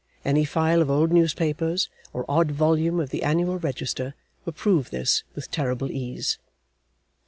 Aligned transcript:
Any 0.25 0.45
file 0.45 0.81
of 0.81 0.89
old 0.89 1.11
Newspapers, 1.11 1.87
or 2.11 2.25
odd 2.27 2.49
volume 2.49 2.99
of 2.99 3.11
the 3.11 3.21
Annual 3.21 3.59
Register, 3.59 4.15
will 4.45 4.53
prove 4.53 4.89
this 4.89 5.21
with 5.35 5.51
terrible 5.51 5.91
ease. 5.91 6.39